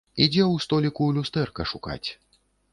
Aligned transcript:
Ідзе 0.25 0.41
ў 0.43 0.63
століку 0.65 1.03
люстэрка 1.19 1.69
шукаць. 1.75 2.03